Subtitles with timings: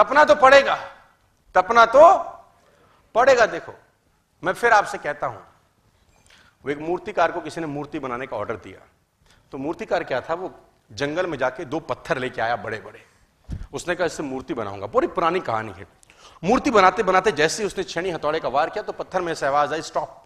[0.00, 0.74] तपना तो पड़ेगा।
[1.54, 2.02] तपना तो
[3.14, 3.72] पड़ेगा, देखो।
[4.42, 5.42] मैं फिर आपसे कहता हूँ,
[6.64, 8.80] वो एक मूर्तिकार को किसी ने मूर्ति बनाने का ऑर्डर दिया।
[9.52, 10.34] तो मूर्तिकार क्या था?
[10.34, 10.50] वो
[10.90, 13.04] जंगल में जाके दो पत्थर लेके आया बड़े बड़े
[13.72, 15.86] उसने कहा, इससे मूर्ति बनाऊँगा। पूरी पुरानी कहानी है।
[16.42, 19.74] मूर्ति बनाते बनाते जैसे उसने छणी हथौड़े का वार किया तो पत्थर में से आवाज़
[19.74, 20.16] आई stop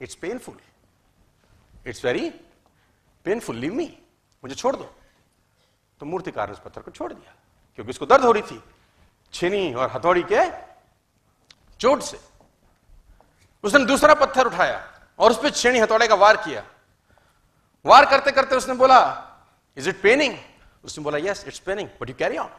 [0.00, 0.56] it's painful
[1.86, 2.28] it's very
[3.26, 3.86] painful leave me
[4.44, 4.90] मुझे छोड़ दो.
[6.00, 7.34] तो मूर्तिकार ने उस पत्थर को छोड़ दिया,
[7.78, 8.62] क्योंकि उसको दर्द हो रही थी।
[9.32, 10.50] छीनी और हथौड़ी के
[11.80, 12.20] चोट से।
[13.64, 14.80] उसने दूसरा पत्थर उठाया
[15.18, 16.62] और उस पर छेनी हथौड़े का वार किया।
[17.84, 19.00] वार करते करते उसने बोला
[19.76, 20.36] इज़ इट पेनिंग
[20.84, 22.50] उसने बोला yes it's paining but you carry on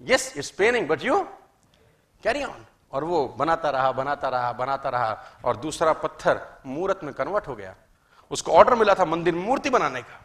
[0.00, 1.20] yes it's paining but you
[2.22, 7.14] carry on और वो बनाता रहा बनाता रहा बनाता रहा और दूसरा पत्थर मूर्त में
[7.14, 7.74] कन्वर्ट हो गया।
[8.30, 10.20] उसको ऑर्डर मिला था मंदिर मूर्ति बनाने का।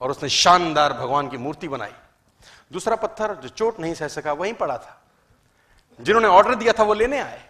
[0.00, 1.94] और उसने शानदार भगवान की मूर्ति बनाई।
[2.72, 5.02] दूसरा पत्थर जो चोट नहीं सह सका, वहीं पड़ा था।
[6.00, 7.48] जिन्होंने ऑर्डर दिया था, वो लेने आए।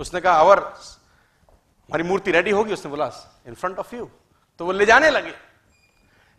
[0.00, 2.72] उसने कहा, अवर, हमारी मूर्ति रेडी होगी?
[2.72, 3.10] उसने बोला
[3.46, 4.10] इन फ्रंट ऑफ़ यू
[4.58, 5.34] तो वो ले जाने लगे।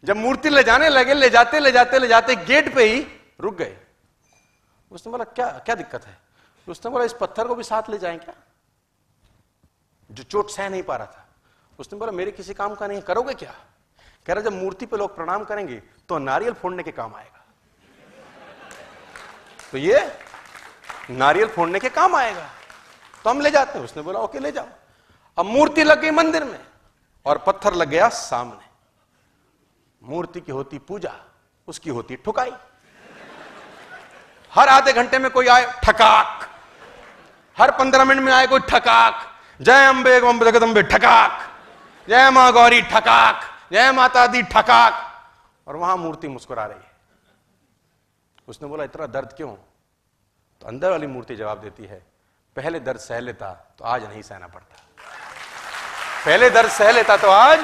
[0.04, 3.08] जब मूर्ति ले जाने लगे, ले जाते ले जाते ले जाते गेट पे ही
[3.40, 3.78] रुक गए।
[4.92, 6.18] उसने बोला, क्या क्या दिक्कत है?
[6.68, 8.34] उसने बोला, इस पत्थर को भी साथ ले जाए क्या?
[10.12, 11.28] जो चोट सह नहीं पा रहा था।
[11.80, 13.54] उसने बोला, मेरे किसी काम का नहीं करोगे क्या?
[14.26, 17.39] कह रहा, जब मूर्ति पे लोग प्रणाम करेंगे तो नारियल फोड़ने के काम आएगा।
[19.72, 20.20] तो ये
[21.10, 22.50] नारियल फोड़ने के काम आएगा।
[23.24, 24.68] तो हम ले जाते हैं। उसने बोला, ओके, ले जाओ।
[25.38, 26.60] अब मूर्ति लग गई मंदिर में
[27.26, 28.70] और पत्थर लग गया सामने।
[30.04, 31.14] मूर्ति की होती पूजा,
[31.68, 32.52] उसकी होती ठुकाई।
[34.54, 36.50] हर आधे घंटे में कोई आए, ठकाक।
[37.58, 41.56] हर पंद्रह मिनट में आए, कोई ठकाक। जय अंबे जगदम्बे, ठकाक।
[42.10, 43.42] जय माँ गौरी, ठकाक।
[43.72, 45.26] जय माता दी, ठकाक।
[45.68, 46.92] और वहाँ मूर्ति मुस्कुरा रही है।
[48.48, 49.56] उसने बोला, इतना दर्द क्यों?
[50.62, 52.02] तो अंदर वाली मूर्ति जवाब देती है,
[52.56, 54.76] पहले दर्द सह लेता तो आज नहीं सहना पड़ता।
[56.26, 57.60] पहले दर्द सह लेता तो आज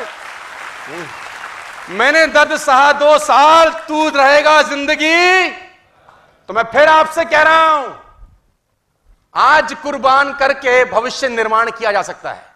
[1.91, 5.50] मैंने दर्द सहा दो साल तू रहेगा ज़िंदगी।
[6.50, 7.95] तो मैं फिर आपसे कह रहा हूँ,
[9.35, 12.53] आज कुर्बान करके भविष्य निर्माण किया जा सकता है।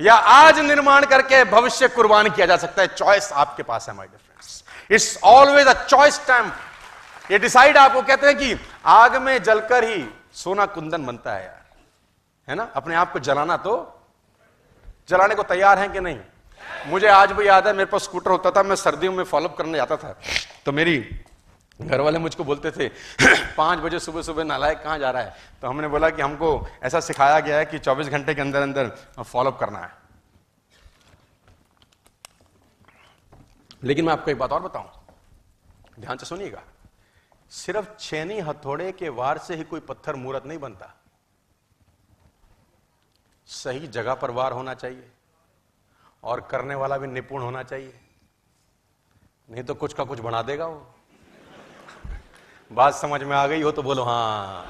[0.00, 4.06] या आज निर्माण करके भविष्य कुर्बान किया जा सकता है। चॉइस आपके पास है my
[4.06, 6.50] dear friends it's always a choice time
[7.30, 8.56] ये डिसाइड आपको कहते हैं कि
[8.86, 11.64] आग में जलकर ही सोना कुंदन बनता है यार।
[12.48, 12.62] है ना?
[12.62, 14.00] अपने आप को जलाना तो
[15.08, 16.20] जलाने को तैयार है कि नहीं?
[16.86, 19.78] मुझे आज भी याद है, मेरे पास स्कूटर होता था, मैं सर्दियों में फॉलोअप करने
[19.78, 20.20] जाता था।
[20.64, 21.24] तो मेरी
[21.80, 22.88] घर वाले मुझको बोलते थे,
[23.56, 25.36] पाँच बजे सुबह सुबह नालायक कहाँ जा रहा है?
[25.62, 28.88] तो हमने बोला कि हमको ऐसा सिखाया गया है कि 24 घंटे के अंदर अंदर
[29.22, 29.90] फॉलोअप करना है।
[33.84, 34.90] लेकिन मैं आपको एक बात और बताऊँ।
[36.00, 36.62] ध्यान से सुनिएगा।
[37.52, 40.94] सिर्फ़ छेनी हथौड़े के वार से ही कोई पत्थर मूर्त नहीं बनता।
[43.48, 45.10] सही जगह पर वार होना चाहिए
[46.22, 48.00] और करने वाला भी निपुण होना चाहिए।
[49.48, 50.86] नहीं तो कुछ का कुछ बना देगा वो।
[52.70, 54.66] बात समझ में आ गई हो तो बोलो, हाँ।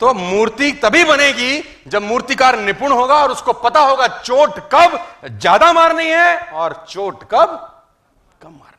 [0.00, 4.98] तो मूर्ति तभी बनेगी जब मूर्तिकार निपुण होगा और उसको पता होगा चोट कब
[5.28, 7.48] ज़्यादा मारनी है और चोट कब
[8.42, 8.71] कम मारनी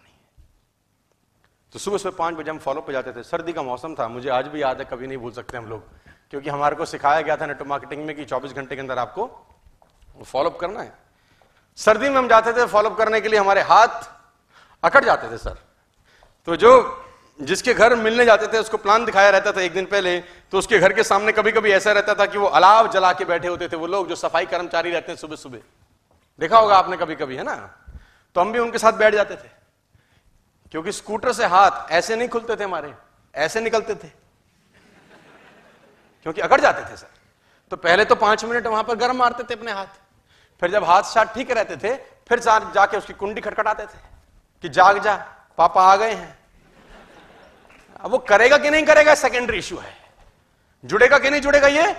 [1.73, 4.29] तो सुबह सुबह पाँच बजे हम फॉलो पे जाते थे। सर्दी का मौसम था। मुझे
[4.29, 5.84] आज भी याद है, कभी नहीं भूल सकते हम लोग।
[6.29, 9.47] क्योंकि हमारे को सिखाया गया था नेटवर्क मार्केटिंग में कि 24 घंटे के अंदर आपको
[10.25, 10.94] फॉलोअप करना है।
[11.75, 13.88] सर्दी में हम जाते थे फॉलोअप करने के लिए, हमारे हाथ
[14.83, 15.57] अकड़ जाते थे, सर।
[16.45, 17.03] तो जो
[17.41, 20.79] जिसके घर मिलने जाते थे, उसको प्लान दिखाया रहता था एक दिन पहले। तो उसके
[20.79, 23.67] घर के सामने कभी कभी ऐसा रहता था कि वो अलाव जला के बैठे होते
[23.67, 25.57] थे, वो लोग जो सफ़ाई कर्मचारी रहते हैं सुबह सुबह।
[26.39, 27.56] देखा होगा आपने कभी कभी है ना?
[28.35, 29.62] तो हम भी उनके साथ बैठ जाते थे।
[30.73, 32.94] क्योंकि स्कूटर से हाथ ऐसे नहीं खुलते थे हमारे,
[33.36, 34.07] ऐसे निकलते थे।
[36.24, 37.07] क्योंकि अकड़ जाते थे सर।
[37.71, 39.86] तो पहले तो पाँच मिनट वहाँ पर गर्म मारते थे अपने हाथ।
[40.59, 44.00] फिर जब हाथ साथ ठीक रहते थे, फिर जाके उसकी कुंडी खटखटाते थे
[44.62, 45.15] कि जाग जा,
[45.57, 46.39] पापा आ गए हैं।
[48.01, 49.95] अब वो करेगा कि नहीं करेगा सेकेंडरी इश्यू है।
[50.86, 51.95] जुड़ेगा कि नहीं जुड़ेगा, ये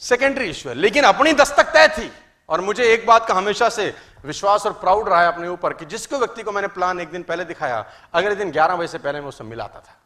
[0.00, 2.12] सेकेंडरी इश्यू है। लेकिन अपनी दस्तक तय थी।
[2.48, 3.94] और मुझे एक बात का हमेशा से
[4.24, 7.22] विश्वास और प्राउड रहा है अपने ऊपर कि जिसको व्यक्ति को मैंने प्लान एक दिन
[7.22, 10.00] पहले दिखाया, अगले दिन 11 बजे से पहले मैं उससे मिलाता था।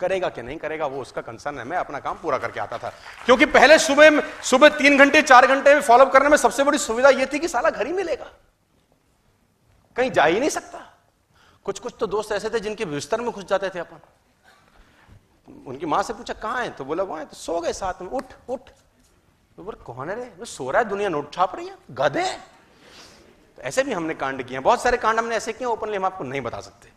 [0.00, 2.92] करेगा कि नहीं करेगा, वो उसका कंसर्न है, मैं अपना काम पूरा करके आता था।
[3.24, 7.08] क्योंकि पहले सुबह सुबह तीन घंटे, चार घंटे में फॉलोअप करने में सबसे बड़ी सुविधा
[7.08, 8.26] यह थी कि साला घर ही मिलेगा।
[9.96, 10.86] कहीं जा ही नहीं सकता।
[11.64, 14.00] कुछ कुछ तो दोस्त ऐसे थे जिनके बिस्तर में घुस जाते थे अपन।
[15.66, 16.70] उनकी माँ से पूछा, कहाँ है?
[16.70, 18.60] तो बोला वहाँ तो सो गए साथ में, उठ उठ।
[19.60, 20.44] तो बोले, कौन है रे?
[20.44, 22.36] सो रहा है, दुनिया नोट छाप रही है, गधे
[23.56, 26.24] तो ऐसे भी हमने कांड किए बहुत सारे कांड हमने ऐसे किए ओपनली हम आपको
[26.24, 26.92] नहीं बता सकते।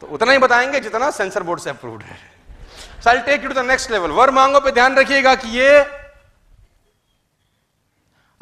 [0.00, 2.18] तो उतना ही बताएँगे जितना सेंसर बोर्ड से अप्रूव्ड है।
[3.04, 5.80] साल take you to the next level वर मांगो पे ध्यान रखिएगा कि ये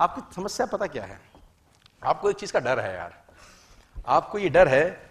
[0.00, 1.20] आपकी समस्या पता क्या है?
[2.04, 3.22] आपको एक चीज़ का डर है यार।
[4.06, 5.10] आपको ये डर है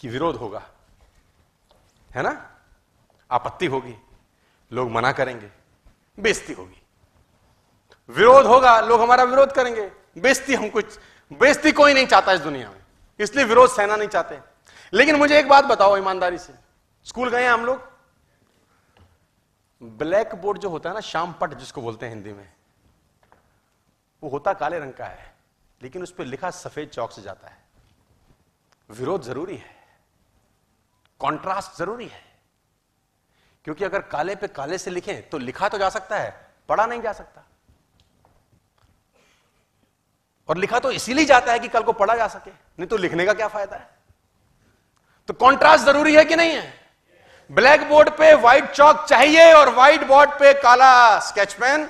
[0.00, 0.62] कि विरोध होगा।
[2.14, 2.50] है ना?
[3.30, 3.96] आपत्ति होगी।
[4.72, 5.50] लोग मना करेंगे।
[6.20, 6.81] बेइज्जती होगी।
[8.12, 10.98] विरोध होगा, लोग हमारा विरोध करेंगे। बेइज्जती हम कुछ,
[11.32, 12.82] बेइज्जती कोई नहीं चाहता इस दुनिया में।
[13.20, 14.40] इसलिए विरोध सहना नहीं चाहते।
[14.92, 16.54] लेकिन मुझे एक बात बताओ ईमानदारी से।
[17.04, 17.92] स्कूल गए हम लोग।
[19.82, 22.52] ब्लैक बोर्ड जो होता है ना शाम पट जिसको बोलते हैं हिंदी में,
[24.22, 25.34] वो होता काले रंग का है,
[25.82, 27.58] लेकिन उस पर लिखा सफ़ेद चौक से जाता है।
[28.90, 29.76] विरोध ज़रूरी है।
[31.18, 32.22] कॉन्ट्रास्ट ज़रूरी है।
[33.64, 37.02] क्योंकि अगर काले पे काले से लिखें तो लिखा तो जा सकता है, पढ़ा नहीं
[37.02, 37.42] जा सकता।
[40.48, 43.24] और लिखा तो इसीलिए जाता है कि कल को पढ़ा जा सके। नहीं तो लिखने
[43.24, 43.88] का क्या फ़ायदा है?
[45.28, 46.74] तो कॉन्ट्रास्ट ज़रूरी है कि नहीं है?
[47.50, 51.88] ब्लैक बोर्ड पे व्हाइट चौक चाहिए और व्हाइट बोर्ड पे काला स्केच पेन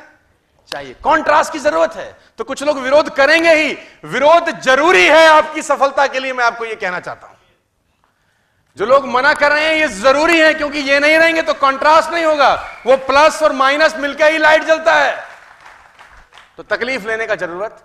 [0.68, 3.72] चाहिए। कॉन्ट्रास्ट की ज़रूरत है। तो कुछ लोग विरोध करेंगे ही।
[4.04, 7.36] विरोध ज़रूरी है आपकी सफलता के लिए। मैं आपको यह कहना चाहता हूँ।
[8.76, 12.12] जो लोग मना कर रहे हैं, ये ज़रूरी है, क्योंकि ये नहीं रहेंगे तो कॉन्ट्रास्ट
[12.12, 12.54] नहीं होगा।
[12.86, 15.16] वो प्लस और माइनस मिलकर ही लाइट जलता है।
[16.56, 17.84] तो तकलीफ़ लेने का ज़रूरत